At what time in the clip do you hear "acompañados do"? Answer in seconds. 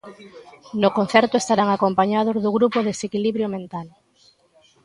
1.71-2.49